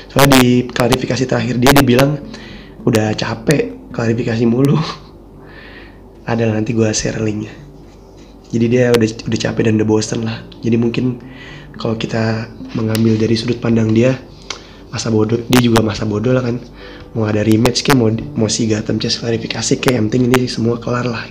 Soalnya 0.07 0.39
di 0.39 0.65
klarifikasi 0.67 1.23
terakhir 1.27 1.59
dia 1.59 1.71
dibilang 1.75 2.17
udah 2.87 3.13
capek 3.13 3.91
klarifikasi 3.91 4.43
mulu. 4.47 4.79
Ada 6.31 6.51
nanti 6.51 6.75
gue 6.75 6.87
share 6.91 7.19
linknya. 7.19 7.53
Jadi 8.47 8.65
dia 8.71 8.95
udah 8.95 9.07
udah 9.27 9.39
capek 9.39 9.61
dan 9.67 9.73
udah 9.79 9.87
bosen 9.87 10.23
lah. 10.23 10.43
Jadi 10.63 10.75
mungkin 10.79 11.19
kalau 11.77 11.95
kita 11.95 12.49
mengambil 12.73 13.15
dari 13.15 13.35
sudut 13.37 13.61
pandang 13.61 13.93
dia 13.93 14.17
masa 14.87 15.13
bodoh 15.13 15.37
dia 15.51 15.61
juga 15.61 15.85
masa 15.85 16.07
bodoh 16.07 16.33
lah 16.33 16.41
kan 16.41 16.57
mau 17.15 17.29
ada 17.29 17.45
rematch 17.45 17.85
kayak 17.85 17.97
mau 17.97 18.09
mau 18.11 18.49
si 18.51 18.67
Gotham 18.67 18.99
Chess 18.99 19.21
klarifikasi 19.21 19.79
kayak 19.79 19.95
yang 19.95 20.05
penting 20.11 20.33
ini 20.33 20.49
semua 20.49 20.81
kelar 20.81 21.07
lah. 21.07 21.23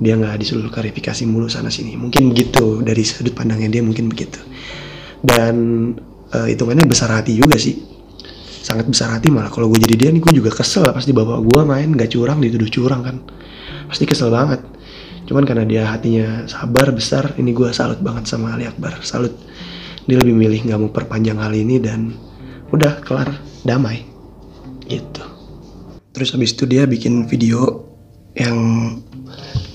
Dia 0.00 0.16
nggak 0.16 0.40
disuruh 0.40 0.68
klarifikasi 0.72 1.28
mulu 1.28 1.48
sana 1.48 1.68
sini. 1.68 1.96
Mungkin 1.96 2.32
begitu 2.32 2.80
dari 2.80 3.04
sudut 3.04 3.36
pandangnya 3.36 3.68
dia 3.68 3.82
mungkin 3.84 4.08
begitu. 4.08 4.40
Dan 5.20 5.54
uh, 6.32 6.46
hitungannya 6.48 6.88
besar 6.88 7.12
hati 7.12 7.36
juga 7.36 7.60
sih. 7.60 7.76
Sangat 8.60 8.88
besar 8.88 9.12
hati 9.12 9.28
malah. 9.28 9.52
Kalau 9.52 9.68
gue 9.68 9.80
jadi 9.80 9.96
dia 9.96 10.08
nih 10.12 10.20
gue 10.24 10.32
juga 10.40 10.52
kesel 10.52 10.88
pasti 10.92 11.12
bapak 11.12 11.44
gue 11.44 11.60
main 11.64 11.88
gak 11.92 12.16
curang 12.16 12.40
dituduh 12.40 12.68
curang 12.72 13.04
kan. 13.04 13.16
Pasti 13.92 14.08
kesel 14.08 14.32
banget. 14.32 14.64
Cuman 15.28 15.44
karena 15.44 15.64
dia 15.68 15.82
hatinya 15.86 16.48
sabar 16.48 16.90
besar 16.90 17.36
ini 17.36 17.52
gue 17.52 17.68
salut 17.70 18.00
banget 18.00 18.24
sama 18.24 18.56
Ali 18.56 18.64
Akbar 18.64 19.04
salut. 19.04 19.36
Dia 20.08 20.16
lebih 20.16 20.32
milih 20.32 20.64
nggak 20.64 20.80
mau 20.80 20.90
perpanjang 20.90 21.38
hal 21.38 21.52
ini 21.52 21.76
dan 21.76 22.10
udah 22.72 23.04
kelar 23.04 23.30
damai 23.62 24.09
gitu. 24.90 25.22
Terus 26.10 26.34
habis 26.34 26.50
itu 26.58 26.66
dia 26.66 26.90
bikin 26.90 27.30
video 27.30 27.86
yang 28.34 28.58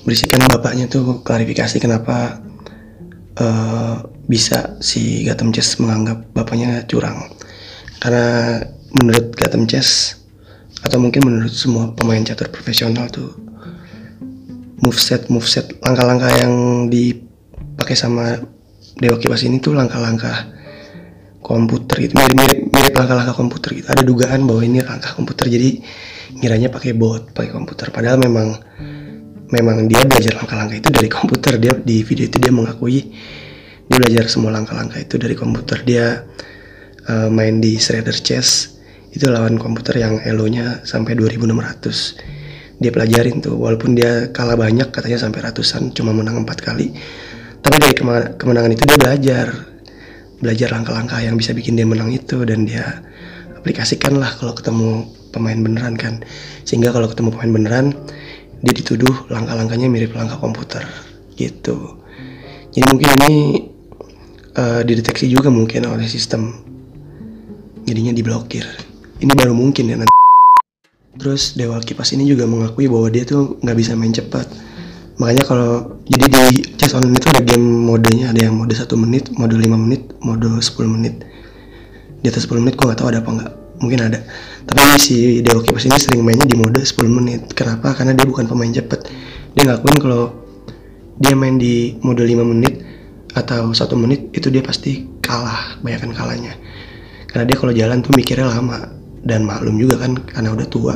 berisikan 0.04 0.44
bapaknya 0.52 0.92
tuh 0.92 1.24
klarifikasi 1.24 1.80
kenapa 1.80 2.44
uh, 3.40 4.04
bisa 4.28 4.76
si 4.84 5.24
Gotham 5.24 5.56
Chess 5.56 5.80
menganggap 5.80 6.28
bapaknya 6.36 6.84
curang. 6.86 7.32
Karena 8.04 8.60
menurut 8.92 9.32
Gotham 9.34 9.66
Chess 9.66 10.20
atau 10.84 11.02
mungkin 11.02 11.26
menurut 11.26 11.56
semua 11.56 11.96
pemain 11.96 12.22
catur 12.22 12.52
profesional 12.52 13.10
tuh 13.10 13.34
moveset 14.86 15.32
moveset 15.34 15.66
langkah-langkah 15.82 16.30
yang 16.36 16.54
dipakai 16.92 17.98
sama 17.98 18.38
Dewa 19.00 19.18
Kipas 19.18 19.42
ini 19.48 19.58
tuh 19.58 19.74
langkah-langkah 19.74 20.52
komputer 21.42 22.10
gitu. 22.10 22.14
Mirip 22.16 22.55
mirip 22.86 23.02
langkah-langkah 23.02 23.34
komputer 23.34 23.70
gitu. 23.82 23.88
Ada 23.90 24.06
dugaan 24.06 24.46
bahwa 24.46 24.62
ini 24.62 24.86
langkah 24.86 25.18
komputer 25.18 25.50
jadi 25.50 25.82
ngiranya 26.38 26.70
pakai 26.70 26.94
bot 26.94 27.34
pakai 27.34 27.50
komputer. 27.50 27.90
Padahal 27.90 28.22
memang 28.22 28.62
memang 29.50 29.90
dia 29.90 30.06
belajar 30.06 30.38
langkah-langkah 30.38 30.78
itu 30.78 30.90
dari 30.94 31.10
komputer. 31.10 31.58
Dia 31.58 31.74
di 31.74 32.06
video 32.06 32.30
itu 32.30 32.38
dia 32.38 32.54
mengakui 32.54 33.10
dia 33.90 33.98
belajar 33.98 34.30
semua 34.30 34.54
langkah-langkah 34.54 35.02
itu 35.02 35.18
dari 35.18 35.34
komputer. 35.34 35.82
Dia 35.82 36.30
uh, 37.10 37.30
main 37.34 37.58
di 37.58 37.74
Shredder 37.82 38.22
Chess 38.22 38.78
itu 39.10 39.26
lawan 39.34 39.58
komputer 39.58 40.06
yang 40.06 40.22
elo-nya 40.22 40.86
sampai 40.86 41.18
2600 41.18 42.36
dia 42.76 42.92
pelajarin 42.92 43.40
tuh 43.40 43.56
walaupun 43.56 43.96
dia 43.96 44.36
kalah 44.36 44.60
banyak 44.60 44.92
katanya 44.92 45.16
sampai 45.16 45.40
ratusan 45.42 45.90
cuma 45.98 46.14
menang 46.14 46.46
empat 46.46 46.62
kali. 46.62 46.94
Tapi 47.66 47.82
dari 47.82 47.98
kemenangan 48.38 48.78
itu 48.78 48.84
dia 48.86 49.00
belajar 49.02 49.75
belajar 50.40 50.72
langkah-langkah 50.72 51.20
yang 51.24 51.40
bisa 51.40 51.56
bikin 51.56 51.80
dia 51.80 51.88
menang 51.88 52.12
itu 52.12 52.44
dan 52.44 52.68
dia 52.68 53.04
aplikasikan 53.56 54.20
lah 54.20 54.30
kalau 54.36 54.54
ketemu 54.56 55.08
pemain 55.32 55.60
beneran 55.60 55.96
kan. 55.96 56.24
Sehingga 56.64 56.92
kalau 56.92 57.08
ketemu 57.12 57.30
pemain 57.36 57.52
beneran 57.52 57.86
dia 58.64 58.74
dituduh 58.74 59.30
langkah-langkahnya 59.30 59.92
mirip 59.92 60.16
langkah 60.16 60.40
komputer 60.40 60.84
gitu. 61.36 62.00
Jadi 62.72 62.86
mungkin 62.92 63.10
ini 63.24 63.34
uh, 64.60 64.82
dideteksi 64.84 65.32
juga 65.32 65.52
mungkin 65.52 65.88
oleh 65.88 66.08
sistem. 66.08 66.56
Jadinya 67.86 68.12
diblokir. 68.12 68.66
Ini 69.22 69.32
baru 69.32 69.54
mungkin 69.54 69.92
ya 69.92 69.96
nanti. 70.02 70.14
Terus 71.16 71.56
Dewa 71.56 71.80
Kipas 71.80 72.12
ini 72.12 72.28
juga 72.28 72.44
mengakui 72.44 72.92
bahwa 72.92 73.08
dia 73.08 73.24
tuh 73.24 73.56
nggak 73.64 73.78
bisa 73.78 73.96
main 73.96 74.12
cepat 74.12 74.75
makanya 75.16 75.44
kalau 75.48 76.02
jadi 76.06 76.26
di 76.28 76.76
chess 76.76 76.92
online 76.92 77.16
itu 77.16 77.28
ada 77.32 77.42
game 77.42 77.88
modenya 77.88 78.36
ada 78.36 78.42
yang 78.46 78.56
mode 78.60 78.76
satu 78.76 79.00
menit 79.00 79.32
mode 79.40 79.56
5 79.56 79.64
menit 79.80 80.12
mode 80.20 80.48
10 80.48 80.68
menit. 80.92 81.24
Di 82.20 82.28
atas 82.34 82.50
10 82.50 82.62
menit 82.62 82.76
gue 82.76 82.86
nggak 82.86 83.00
tahu 83.00 83.10
ada 83.14 83.24
apa 83.24 83.30
nggak. 83.32 83.54
Mungkin 83.80 84.00
ada. 84.02 84.20
Tapi 84.66 84.82
si 85.00 85.40
Dewa 85.46 85.62
Kipas 85.62 85.86
ini 85.88 86.00
sering 86.00 86.22
mainnya 86.26 86.48
di 86.48 86.58
mode 86.58 86.82
10 86.82 87.06
menit. 87.08 87.42
Kenapa? 87.54 87.94
Karena 87.96 88.12
dia 88.12 88.26
bukan 88.28 88.50
pemain 88.50 88.72
cepet. 88.72 89.08
Dia 89.56 89.64
ngakuin 89.72 89.98
kalau 90.02 90.24
dia 91.16 91.32
main 91.32 91.56
di 91.56 91.96
mode 92.04 92.24
5 92.24 92.44
menit 92.44 92.84
atau 93.36 93.72
satu 93.72 93.96
menit 93.96 94.32
itu 94.36 94.48
dia 94.52 94.64
pasti 94.64 95.08
kalah 95.24 95.80
bayangkan 95.80 96.12
kalahnya. 96.12 96.60
Karena 97.32 97.48
dia 97.48 97.58
kalau 97.60 97.72
jalan 97.76 98.00
tuh 98.04 98.12
mikirnya 98.16 98.48
lama 98.48 98.92
dan 99.24 99.48
maklum 99.48 99.80
juga 99.80 100.04
kan 100.04 100.20
karena 100.28 100.52
udah 100.52 100.68
tua. 100.68 100.96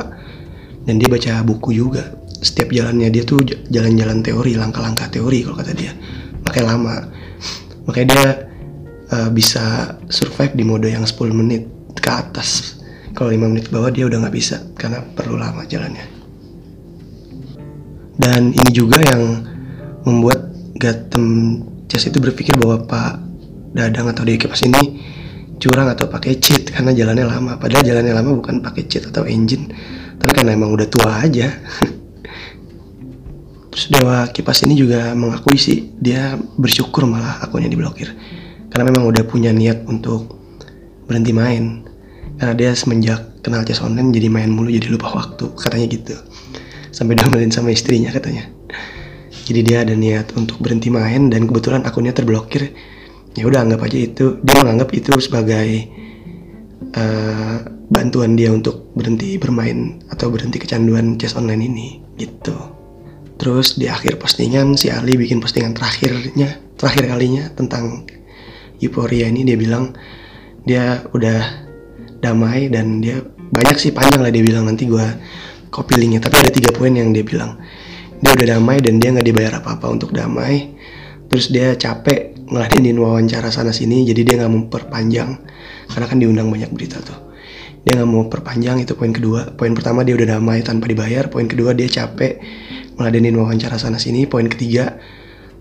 Dan 0.84 0.96
dia 0.96 1.08
baca 1.12 1.44
buku 1.44 1.76
juga 1.76 2.19
setiap 2.40 2.72
jalannya 2.72 3.12
dia 3.12 3.22
tuh 3.22 3.44
jalan-jalan 3.44 4.24
teori 4.24 4.56
langkah-langkah 4.56 5.12
teori 5.12 5.44
kalau 5.44 5.56
kata 5.60 5.72
dia. 5.76 5.92
Makanya 6.44 6.66
lama. 6.72 6.96
Makanya 7.84 8.06
dia 8.08 8.26
uh, 9.12 9.28
bisa 9.32 9.96
survive 10.08 10.56
di 10.56 10.64
mode 10.64 10.88
yang 10.88 11.04
10 11.04 11.16
menit 11.36 11.68
ke 11.96 12.10
atas. 12.10 12.80
Kalau 13.12 13.28
5 13.28 13.50
menit 13.52 13.68
ke 13.68 13.72
bawah 13.76 13.92
dia 13.92 14.08
udah 14.08 14.24
nggak 14.24 14.34
bisa 14.34 14.56
karena 14.74 15.04
perlu 15.04 15.36
lama 15.36 15.68
jalannya. 15.68 16.04
Dan 18.20 18.52
ini 18.52 18.70
juga 18.72 19.00
yang 19.00 19.44
membuat 20.04 20.52
Gatem 20.80 21.60
Chess 21.88 22.08
itu 22.08 22.20
berpikir 22.20 22.56
bahwa 22.56 22.84
Pak 22.88 23.12
Dadang 23.76 24.12
atau 24.12 24.24
Dewi 24.24 24.40
Kipas 24.40 24.64
ini 24.64 25.00
curang 25.60 25.92
atau 25.92 26.08
pakai 26.08 26.40
cheat 26.40 26.72
karena 26.72 26.96
jalannya 26.96 27.26
lama. 27.28 27.52
Padahal 27.60 27.84
jalannya 27.84 28.16
lama 28.16 28.30
bukan 28.32 28.64
pakai 28.64 28.88
cheat 28.88 29.12
atau 29.12 29.28
engine 29.28 29.68
tapi 30.20 30.36
karena 30.36 30.52
emang 30.52 30.76
udah 30.76 30.88
tua 30.92 31.24
aja 31.24 31.48
Terus 33.70 33.86
Dewa 33.86 34.26
Kipas 34.26 34.66
ini 34.66 34.74
juga 34.74 35.14
mengakui 35.14 35.54
sih 35.54 35.94
dia 35.94 36.34
bersyukur 36.58 37.06
malah 37.06 37.38
akunnya 37.38 37.70
diblokir. 37.70 38.10
Karena 38.70 38.90
memang 38.90 39.06
udah 39.10 39.22
punya 39.26 39.54
niat 39.54 39.86
untuk 39.86 40.38
berhenti 41.06 41.30
main. 41.30 41.86
Karena 42.38 42.54
dia 42.58 42.70
semenjak 42.74 43.42
kenal 43.46 43.62
chess 43.62 43.82
online 43.82 44.10
jadi 44.10 44.26
main 44.26 44.50
mulu 44.50 44.74
jadi 44.74 44.90
lupa 44.90 45.14
waktu 45.14 45.54
katanya 45.54 45.86
gitu. 45.86 46.14
Sampai 46.90 47.14
diomelin 47.14 47.54
sama 47.54 47.70
istrinya 47.70 48.10
katanya. 48.10 48.50
Jadi 49.46 49.60
dia 49.62 49.82
ada 49.86 49.94
niat 49.94 50.34
untuk 50.34 50.58
berhenti 50.58 50.90
main 50.90 51.30
dan 51.30 51.46
kebetulan 51.46 51.86
akunnya 51.86 52.10
terblokir. 52.10 52.74
Ya 53.38 53.46
udah 53.46 53.62
anggap 53.62 53.86
aja 53.86 53.98
itu 53.98 54.42
dia 54.42 54.58
menganggap 54.58 54.90
itu 54.90 55.14
sebagai 55.22 55.86
uh, 56.98 57.62
bantuan 57.90 58.34
dia 58.34 58.50
untuk 58.50 58.90
berhenti 58.98 59.38
bermain 59.38 60.02
atau 60.10 60.30
berhenti 60.30 60.58
kecanduan 60.58 61.18
chess 61.18 61.38
online 61.38 61.66
ini 61.66 61.88
gitu. 62.18 62.79
Terus 63.40 63.80
di 63.80 63.88
akhir 63.88 64.20
postingan 64.20 64.76
si 64.76 64.92
Ali 64.92 65.16
bikin 65.16 65.40
postingan 65.40 65.72
terakhirnya, 65.72 66.60
terakhir 66.76 67.08
kalinya 67.08 67.48
tentang 67.56 68.04
euforia 68.76 69.32
ini 69.32 69.48
dia 69.48 69.56
bilang 69.56 69.96
dia 70.68 71.08
udah 71.16 71.40
damai 72.20 72.68
dan 72.68 73.00
dia 73.00 73.24
banyak 73.24 73.80
sih 73.80 73.96
panjang 73.96 74.20
lah 74.20 74.28
dia 74.28 74.44
bilang 74.44 74.68
nanti 74.68 74.84
gue 74.84 75.06
copy 75.72 75.96
linknya. 75.96 76.20
Tapi 76.20 76.36
ada 76.36 76.52
tiga 76.52 76.70
poin 76.76 76.92
yang 76.92 77.16
dia 77.16 77.24
bilang. 77.24 77.56
Dia 78.20 78.36
udah 78.36 78.60
damai 78.60 78.84
dan 78.84 79.00
dia 79.00 79.16
nggak 79.16 79.24
dibayar 79.24 79.52
apa 79.64 79.80
apa 79.80 79.88
untuk 79.88 80.12
damai. 80.12 80.76
Terus 81.32 81.48
dia 81.48 81.72
capek 81.80 82.36
ngeladenin 82.44 83.00
wawancara 83.00 83.48
sana 83.48 83.72
sini 83.72 84.04
jadi 84.04 84.20
dia 84.20 84.34
nggak 84.42 84.50
mau 84.52 84.66
perpanjang 84.68 85.38
karena 85.88 86.06
kan 86.10 86.18
diundang 86.20 86.52
banyak 86.52 86.68
berita 86.76 87.00
tuh. 87.00 87.32
Dia 87.88 87.96
nggak 87.96 88.10
mau 88.10 88.28
perpanjang 88.28 88.84
itu 88.84 88.92
poin 88.92 89.16
kedua. 89.16 89.56
Poin 89.56 89.72
pertama 89.72 90.04
dia 90.04 90.12
udah 90.12 90.36
damai 90.36 90.60
tanpa 90.60 90.92
dibayar. 90.92 91.32
Poin 91.32 91.48
kedua 91.48 91.72
dia 91.72 91.88
capek 91.88 92.36
ngeladenin 93.00 93.32
wawancara 93.40 93.80
sana 93.80 93.96
sini 93.96 94.28
poin 94.28 94.44
ketiga 94.44 95.00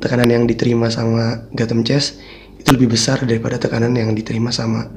tekanan 0.04 0.28
yang 0.28 0.44
diterima 0.44 0.92
sama 0.92 1.48
Gotham 1.56 1.88
Chess 1.88 2.20
itu 2.60 2.76
lebih 2.76 2.92
besar 2.92 3.24
daripada 3.24 3.56
tekanan 3.56 3.96
yang 3.96 4.12
diterima 4.12 4.52
sama 4.52 4.92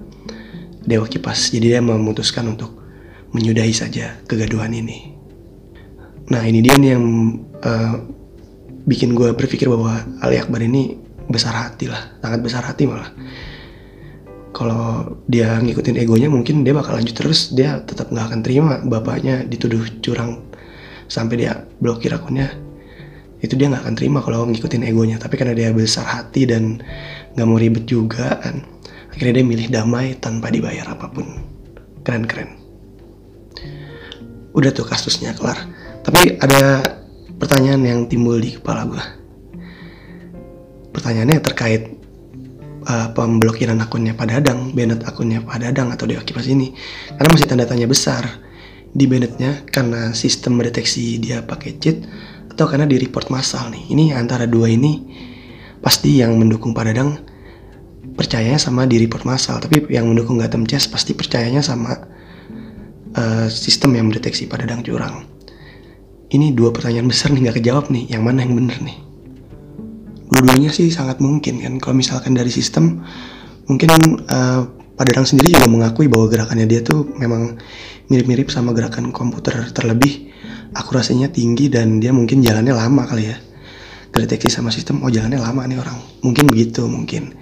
Dewa 0.83 1.07
Kipas. 1.07 1.55
Jadi 1.55 1.71
dia 1.71 1.79
memutuskan 1.79 2.51
untuk 2.51 2.83
menyudahi 3.31 3.71
saja 3.71 4.19
kegaduhan 4.27 4.75
ini. 4.75 5.15
Nah 6.35 6.43
ini 6.43 6.59
dia 6.59 6.75
nih 6.75 6.91
yang 6.99 7.07
uh, 7.63 7.95
bikin 8.83 9.15
gue 9.15 9.31
berpikir 9.39 9.71
bahwa 9.71 10.03
Ali 10.19 10.43
Akbar 10.43 10.59
ini 10.59 10.99
besar 11.31 11.55
hati 11.55 11.87
lah 11.87 12.19
sangat 12.19 12.43
besar 12.43 12.67
hati 12.67 12.91
malah. 12.91 13.15
Kalau 14.53 15.17
dia 15.31 15.63
ngikutin 15.63 15.97
egonya 15.97 16.27
mungkin 16.27 16.67
dia 16.67 16.75
bakal 16.75 16.99
lanjut 16.99 17.15
terus 17.15 17.55
dia 17.55 17.81
tetap 17.87 18.11
nggak 18.11 18.27
akan 18.35 18.41
terima 18.43 18.83
bapaknya 18.83 19.47
dituduh 19.47 19.81
curang 20.03 20.52
sampai 21.13 21.45
dia 21.45 21.69
blokir 21.77 22.17
akunnya 22.17 22.49
itu 23.45 23.53
dia 23.59 23.69
nggak 23.69 23.85
akan 23.85 23.95
terima 23.99 24.25
kalau 24.25 24.49
ngikutin 24.49 24.87
egonya. 24.89 25.21
Tapi 25.21 25.35
karena 25.37 25.53
dia 25.53 25.69
besar 25.75 26.09
hati 26.09 26.49
dan 26.49 26.81
nggak 27.37 27.47
mau 27.47 27.61
ribet 27.61 27.85
juga 27.85 28.41
kan 28.41 28.65
akhirnya 29.13 29.43
dia 29.43 29.45
milih 29.45 29.69
damai 29.69 30.17
tanpa 30.17 30.49
dibayar 30.49 30.89
apa 30.89 31.13
pun. 31.13 31.27
Keren 32.01 32.25
keren 32.25 32.51
udah 34.57 34.71
tuh 34.73 34.89
kasusnya 34.89 35.37
kelar. 35.37 35.61
Tapi 36.01 36.41
ada 36.41 36.81
pertanyaan 37.37 37.83
yang 37.85 38.01
timbul 38.09 38.41
di 38.41 38.57
kepala 38.57 38.89
gue 38.89 39.23
pertanyaannya 40.93 41.41
terkait 41.41 41.83
uh, 42.87 43.09
pemblokiran 43.17 43.81
akunnya 43.81 44.13
Pak 44.13 44.29
Dadang, 44.29 44.71
banned 44.77 45.03
akunnya 45.03 45.41
Pak 45.43 45.59
Dadang 45.59 45.89
atau 45.91 46.05
Dewa 46.05 46.23
Kipas 46.23 46.47
ini. 46.47 46.77
Karena 47.17 47.29
masih 47.33 47.49
tanda 47.49 47.65
tanya 47.67 47.89
besar 47.89 48.23
di 48.93 49.09
bannednya 49.09 49.65
karena 49.73 50.13
sistem 50.13 50.61
mendeteksi 50.61 51.17
dia 51.17 51.41
pakai 51.41 51.81
cheat 51.81 52.05
atau 52.53 52.69
karena 52.69 52.85
di 52.85 53.01
report 53.01 53.33
massal 53.33 53.73
nih. 53.73 53.89
Ini 53.89 54.13
antara 54.13 54.45
dua 54.45 54.69
ini 54.69 55.01
pasti 55.81 56.21
yang 56.21 56.37
mendukung 56.37 56.77
Pak 56.77 56.85
Dadang 56.85 57.11
percayanya 58.13 58.61
sama 58.61 58.85
di 58.85 59.01
report 59.01 59.25
massal. 59.25 59.59
Tapi 59.59 59.89
yang 59.89 60.13
mendukung 60.13 60.37
Gotham 60.37 60.69
Chess 60.69 60.85
pasti 60.85 61.17
percayanya 61.17 61.65
sama 61.65 61.97
uh, 63.17 63.49
sistem 63.49 63.97
yang 63.97 64.13
mendeteksi 64.13 64.45
pada 64.45 64.69
dang 64.69 64.85
curang. 64.85 65.25
Ini 66.33 66.53
dua 66.53 66.73
pertanyaan 66.73 67.09
besar 67.09 67.33
nih 67.33 67.49
nggak 67.49 67.65
kejawab 67.65 67.89
nih. 67.89 68.13
Yang 68.13 68.23
mana 68.25 68.45
yang 68.45 68.55
bener 68.57 68.77
nih? 68.85 68.99
Dua-duanya 70.33 70.69
sih 70.73 70.93
sangat 70.93 71.21
mungkin 71.21 71.65
kan. 71.65 71.81
Kalau 71.81 71.97
misalkan 71.97 72.37
dari 72.37 72.53
sistem 72.53 73.01
mungkin 73.69 73.89
uh, 74.29 74.82
Padang 74.93 75.25
sendiri 75.25 75.57
juga 75.57 75.67
mengakui 75.73 76.07
bahwa 76.07 76.29
gerakannya 76.29 76.69
dia 76.69 76.85
tuh 76.85 77.09
memang 77.17 77.57
mirip-mirip 78.13 78.53
sama 78.53 78.77
gerakan 78.77 79.09
komputer 79.11 79.73
terlebih. 79.73 80.31
Akurasinya 80.73 81.29
tinggi 81.33 81.69
dan 81.73 82.01
dia 82.01 82.13
mungkin 82.13 82.45
jalannya 82.45 82.77
lama 82.77 83.09
kali 83.09 83.25
ya. 83.29 83.37
Terdeteksi 84.13 84.53
sama 84.53 84.69
sistem 84.69 85.01
oh 85.01 85.09
jalannya 85.09 85.41
lama 85.41 85.65
nih 85.65 85.81
orang. 85.81 85.97
Mungkin 86.21 86.45
begitu 86.49 86.85
mungkin. 86.85 87.33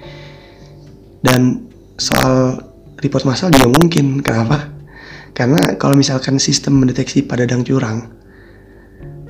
Dan 1.20 1.66
soal 1.98 2.62
report 3.02 3.26
massal 3.26 3.50
juga 3.50 3.70
mungkin. 3.70 4.22
Kenapa? 4.22 4.70
Karena 5.34 5.74
kalau 5.78 5.98
misalkan 5.98 6.38
sistem 6.38 6.78
mendeteksi 6.78 7.26
pada 7.26 7.46
dang 7.46 7.66
curang 7.66 8.20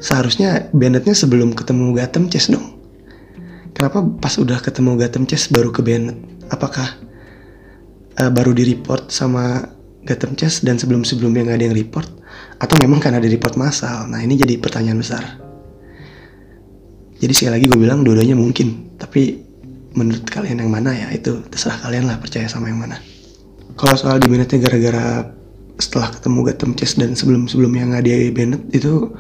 seharusnya 0.01 0.73
Bennettnya 0.73 1.13
sebelum 1.13 1.53
ketemu 1.53 1.93
Gatem 1.93 2.33
Chess 2.33 2.49
dong. 2.49 2.81
Kenapa 3.77 4.03
pas 4.03 4.35
udah 4.41 4.59
ketemu 4.59 4.97
Gatem 4.97 5.29
Chess 5.29 5.53
baru 5.53 5.71
ke 5.71 5.85
Bennett 5.85 6.17
apakah 6.51 6.99
uh, 8.19 8.31
baru 8.33 8.51
di 8.57 8.67
report 8.75 9.13
sama 9.13 9.63
Gotham 10.03 10.35
Chess 10.35 10.65
dan 10.65 10.81
sebelum-sebelumnya 10.81 11.47
nggak 11.47 11.59
ada 11.61 11.67
yang 11.71 11.77
report 11.77 12.09
atau 12.57 12.75
memang 12.81 12.99
karena 12.99 13.21
ada 13.21 13.29
report 13.29 13.55
massal? 13.61 14.09
Nah 14.09 14.25
ini 14.25 14.35
jadi 14.41 14.57
pertanyaan 14.57 14.99
besar. 14.99 15.23
Jadi 17.21 17.33
sekali 17.37 17.53
lagi 17.61 17.67
gue 17.69 17.77
bilang 17.77 18.01
dua-duanya 18.01 18.33
mungkin 18.33 18.97
tapi 18.97 19.45
menurut 19.93 20.25
kalian 20.25 20.65
yang 20.65 20.73
mana 20.73 20.97
ya? 20.97 21.13
Itu 21.13 21.45
terserah 21.47 21.85
kalian 21.85 22.09
lah 22.09 22.17
percaya 22.17 22.49
sama 22.49 22.73
yang 22.73 22.81
mana. 22.81 22.97
Kalau 23.77 23.97
soal 23.97 24.17
di 24.19 24.29
minutnya 24.29 24.57
gara-gara 24.57 25.29
setelah 25.81 26.13
ketemu 26.13 26.39
Gotham 26.49 26.73
Chess 26.77 26.97
dan 26.97 27.17
sebelum-sebelumnya 27.17 27.93
nggak 27.93 28.03
ada 28.05 28.13
Bennett 28.33 28.63
itu 28.73 29.13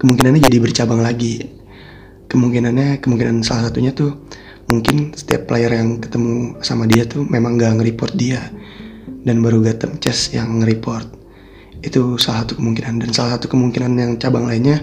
kemungkinannya 0.00 0.40
jadi 0.44 0.58
bercabang 0.60 1.00
lagi. 1.00 1.44
Kemungkinannya 2.28 3.00
kemungkinan 3.04 3.44
salah 3.44 3.68
satunya 3.68 3.92
tuh 3.92 4.16
mungkin 4.72 5.12
setiap 5.12 5.52
player 5.52 5.76
yang 5.76 6.00
ketemu 6.00 6.56
sama 6.64 6.88
dia 6.88 7.04
tuh 7.04 7.28
memang 7.28 7.60
gak 7.60 7.76
nge-report 7.76 8.16
dia. 8.16 8.40
Dan 9.22 9.44
baru 9.44 9.60
Gotham 9.60 10.00
Chess 10.00 10.32
yang 10.32 10.64
nge-report. 10.64 11.20
Itu 11.84 12.16
salah 12.16 12.48
satu 12.48 12.56
kemungkinan. 12.56 13.04
Dan 13.04 13.10
salah 13.12 13.36
satu 13.36 13.52
kemungkinan 13.52 13.92
yang 14.00 14.12
cabang 14.16 14.48
lainnya 14.48 14.80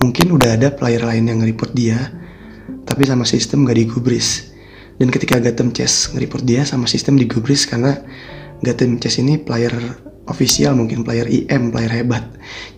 mungkin 0.00 0.32
udah 0.32 0.56
ada 0.56 0.72
player 0.72 1.04
lain 1.04 1.28
yang 1.28 1.44
nge-report 1.44 1.72
dia 1.76 2.12
tapi 2.88 3.02
sama 3.04 3.28
sistem 3.28 3.68
gak 3.68 3.76
digubris. 3.76 4.56
Dan 4.96 5.12
ketika 5.12 5.36
Gotham 5.36 5.76
Chess 5.76 6.08
nge-report 6.16 6.48
dia 6.48 6.64
sama 6.64 6.88
sistem 6.88 7.20
digubris 7.20 7.68
karena 7.68 8.00
Gotham 8.64 8.96
Chess 8.96 9.20
ini 9.20 9.36
player 9.36 9.76
official 10.26 10.72
mungkin 10.72 11.04
player 11.04 11.28
IM 11.28 11.68
player 11.70 11.92
hebat. 11.92 12.24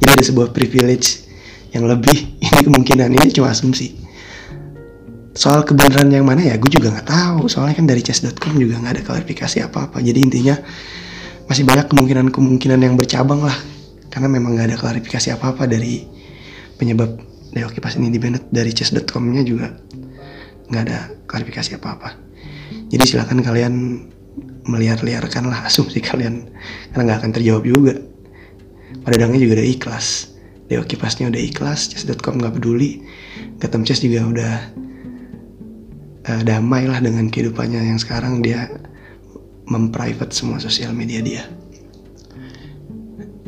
Jadi 0.02 0.10
ada 0.10 0.24
sebuah 0.26 0.50
privilege 0.50 1.28
yang 1.70 1.86
lebih. 1.86 2.16
Ini 2.48 2.64
kemungkinan 2.64 3.12
ini 3.12 3.28
cuma 3.28 3.52
asumsi 3.52 4.07
soal 5.38 5.62
kebenaran 5.62 6.10
yang 6.10 6.26
mana 6.26 6.42
ya 6.42 6.58
gue 6.58 6.66
juga 6.66 6.90
nggak 6.90 7.06
tahu. 7.06 7.46
Soalnya 7.46 7.78
kan 7.78 7.86
dari 7.86 8.02
chess.com 8.02 8.58
juga 8.58 8.82
nggak 8.82 8.92
ada 8.98 9.02
klarifikasi 9.06 9.62
apa 9.62 9.86
apa 9.86 10.02
jadi 10.02 10.18
intinya 10.18 10.58
masih 11.46 11.62
banyak 11.62 11.86
kemungkinan 11.86 12.34
kemungkinan 12.34 12.78
yang 12.82 12.98
bercabang 12.98 13.46
lah. 13.46 13.54
Karena 14.10 14.26
memang 14.26 14.58
nggak 14.58 14.74
ada 14.74 14.76
klarifikasi 14.82 15.38
apa 15.38 15.54
apa 15.54 15.70
dari 15.70 16.02
penyebab 16.74 17.22
Dewa 17.54 17.70
Kipas 17.70 17.94
ini 18.02 18.10
di 18.10 18.18
dari 18.50 18.74
chess.com-nya 18.74 19.46
juga 19.46 19.70
nggak 20.68 20.82
ada 20.84 20.98
klarifikasi 21.24 21.78
apa 21.80 21.88
apa 21.96 22.28
jadi 22.88 23.04
silakan 23.04 23.44
kalian 23.44 23.74
meliar-liarkan 24.68 25.48
lah 25.48 25.64
asumsi 25.68 26.00
kalian. 26.00 26.48
Karena 26.92 27.02
nggak 27.12 27.18
akan 27.24 27.30
terjawab 27.36 27.64
juga. 27.64 27.94
Pada 29.04 29.16
dangnya 29.20 29.40
juga 29.40 29.60
udah 29.60 29.68
ikhlas. 29.68 30.36
Dewa 30.68 30.84
Kipasnya 30.84 31.32
udah 31.32 31.40
ikhlas 31.40 31.92
chess.com 31.92 32.40
nggak 32.40 32.60
peduli. 32.60 33.00
Gotham 33.56 33.84
Chess 33.88 34.04
juga 34.04 34.24
udah 34.24 34.52
uh, 36.28 36.42
damai 36.44 36.84
lah 36.84 37.00
dengan 37.00 37.32
kehidupannya 37.32 37.88
yang 37.88 37.98
sekarang 37.98 38.44
dia 38.44 38.68
memprivate 39.68 40.32
semua 40.32 40.60
sosial 40.60 40.92
media 40.92 41.20
dia. 41.24 41.42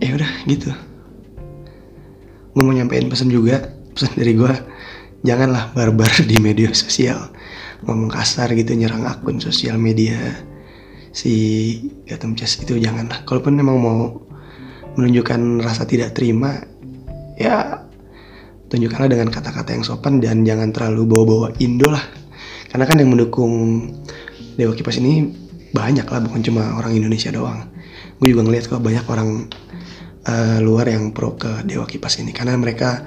Ya 0.00 0.16
udah 0.16 0.32
gitu. 0.48 0.72
Gue 2.56 2.62
mau 2.64 2.72
nyampein 2.72 3.06
pesan 3.06 3.28
juga 3.28 3.68
pesan 3.92 4.16
dari 4.16 4.32
gue 4.32 4.52
janganlah 5.24 5.76
barbar 5.76 6.10
di 6.24 6.40
media 6.40 6.72
sosial. 6.72 7.28
Ngomong 7.84 8.12
kasar 8.12 8.52
gitu 8.56 8.76
nyerang 8.76 9.04
akun 9.08 9.40
sosial 9.40 9.76
media. 9.76 10.16
Si 11.10 11.32
Gatom 12.08 12.36
Chess 12.36 12.60
itu 12.60 12.76
janganlah. 12.80 13.24
Kalaupun 13.24 13.56
memang 13.56 13.76
mau 13.80 14.00
menunjukkan 14.96 15.64
rasa 15.64 15.86
tidak 15.86 16.18
terima 16.18 16.60
ya 17.38 17.86
tunjukkanlah 18.70 19.10
dengan 19.10 19.28
kata-kata 19.30 19.74
yang 19.74 19.84
sopan 19.86 20.22
dan 20.22 20.42
jangan 20.46 20.70
terlalu 20.70 21.06
bawa-bawa 21.06 21.48
Indo 21.62 21.90
lah 21.90 22.02
karena 22.70 22.84
kan 22.86 22.96
yang 23.02 23.10
mendukung 23.10 23.52
Dewa 24.54 24.72
Kipas 24.78 25.02
ini 25.02 25.26
banyak 25.74 26.06
lah 26.06 26.20
bukan 26.22 26.40
cuma 26.42 26.78
orang 26.78 26.94
Indonesia 26.94 27.30
doang. 27.34 27.66
Gue 28.22 28.30
juga 28.30 28.46
ngeliat 28.46 28.70
kok 28.70 28.82
banyak 28.82 29.06
orang 29.06 29.50
uh, 30.26 30.58
luar 30.62 30.86
yang 30.90 31.10
pro 31.10 31.34
ke 31.34 31.66
Dewa 31.66 31.86
Kipas 31.86 32.22
ini. 32.22 32.30
Karena 32.30 32.54
mereka 32.54 33.02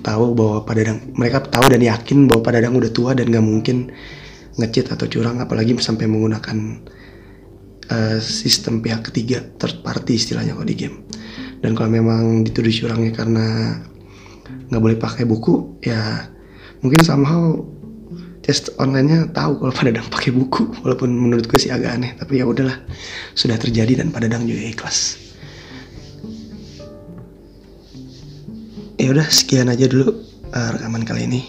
tahu 0.00 0.32
bahwa 0.32 0.64
Padadang 0.64 1.12
mereka 1.12 1.44
tahu 1.44 1.72
dan 1.72 1.82
yakin 1.84 2.24
bahwa 2.24 2.40
Padadang 2.40 2.72
udah 2.76 2.90
tua 2.92 3.12
dan 3.12 3.28
gak 3.28 3.44
mungkin 3.44 3.92
ngecit 4.56 4.88
atau 4.88 5.04
curang 5.04 5.44
apalagi 5.44 5.76
sampai 5.76 6.08
menggunakan 6.08 6.80
uh, 7.92 8.18
sistem 8.20 8.80
pihak 8.80 9.12
ketiga 9.12 9.44
third 9.60 9.84
party 9.84 10.16
istilahnya 10.16 10.56
kalau 10.56 10.68
di 10.68 10.76
game. 10.76 11.04
Dan 11.60 11.76
kalau 11.76 11.92
memang 11.92 12.44
dituduh 12.44 12.72
curangnya 12.72 13.12
karena 13.12 13.46
nggak 14.66 14.82
boleh 14.82 14.98
pakai 14.98 15.24
buku 15.26 15.78
ya 15.82 16.26
mungkin 16.82 17.00
somehow 17.06 17.54
test 18.46 18.70
onlinenya 18.78 19.34
tahu 19.34 19.58
kalau 19.58 19.74
pada 19.74 19.90
dang 19.98 20.06
pakai 20.06 20.30
buku 20.30 20.70
walaupun 20.86 21.10
menurut 21.10 21.50
gue 21.50 21.58
sih 21.58 21.74
agak 21.74 21.98
aneh 21.98 22.14
tapi 22.14 22.38
ya 22.38 22.46
udahlah. 22.46 22.78
Sudah 23.34 23.58
terjadi 23.58 23.98
dan 23.98 24.14
pada 24.14 24.30
dang 24.30 24.46
juga 24.46 24.62
ikhlas. 24.62 25.18
Ya 29.02 29.10
udah 29.10 29.26
sekian 29.26 29.66
aja 29.66 29.90
dulu 29.90 30.14
uh, 30.54 30.68
rekaman 30.78 31.02
kali 31.02 31.26
ini. 31.26 31.42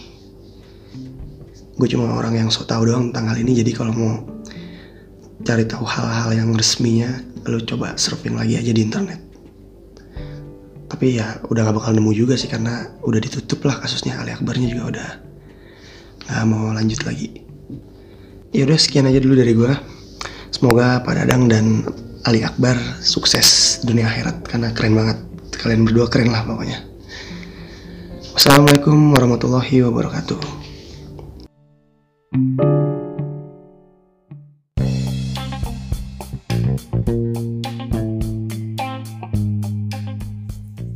Gue 1.78 1.86
cuma 1.86 2.18
orang 2.18 2.34
yang 2.34 2.50
so 2.50 2.66
tau 2.66 2.82
doang 2.82 3.14
tentang 3.14 3.30
hal 3.30 3.38
ini 3.46 3.62
jadi 3.62 3.72
kalau 3.78 3.94
mau 3.94 4.14
cari 5.46 5.70
tahu 5.70 5.86
hal-hal 5.86 6.34
yang 6.34 6.50
resminya 6.58 7.14
lo 7.46 7.62
coba 7.62 7.94
surfing 7.94 8.34
lagi 8.34 8.58
aja 8.58 8.74
di 8.74 8.82
internet. 8.82 9.22
Tapi 10.90 11.22
ya 11.22 11.38
udah 11.46 11.62
gak 11.62 11.78
bakal 11.78 11.94
nemu 11.94 12.12
juga 12.18 12.34
sih 12.34 12.50
karena 12.50 12.90
udah 13.06 13.22
ditutup 13.22 13.62
lah 13.70 13.78
kasusnya. 13.86 14.18
Ali 14.18 14.34
Akbarnya 14.34 14.66
juga 14.66 14.98
udah 14.98 15.10
nggak 16.28 16.46
mau 16.48 16.76
lanjut 16.76 17.02
lagi. 17.08 17.40
Ya 18.52 18.68
udah 18.68 18.80
sekian 18.80 19.08
aja 19.08 19.20
dulu 19.24 19.36
dari 19.40 19.56
gue 19.56 19.72
semoga 20.52 21.00
Pak 21.04 21.14
Dadang 21.16 21.48
dan 21.48 21.88
Ali 22.28 22.44
Akbar 22.44 22.76
sukses 23.00 23.80
dunia 23.88 24.08
akhirat 24.12 24.44
karena 24.44 24.76
keren 24.76 24.96
banget. 24.96 25.18
Kalian 25.58 25.88
berdua 25.88 26.12
keren 26.12 26.36
lah 26.36 26.44
pokoknya. 26.44 26.84
Wassalamualaikum 28.36 29.16
warahmatullahi 29.16 29.82
wabarakatuh. 29.88 30.40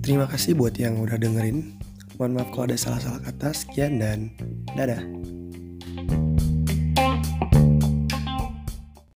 Terima 0.05 0.27
kasih 0.27 0.59
buat 0.59 0.75
yang 0.75 0.99
udah 0.99 1.17
dengerin 1.17 1.90
Mohon 2.19 2.31
maaf 2.39 2.49
kalau 2.51 2.65
ada 2.67 2.77
salah-salah 2.79 3.21
kata. 3.23 3.49
Sekian 3.53 4.01
dan 4.01 4.33
dadah. 4.75 5.03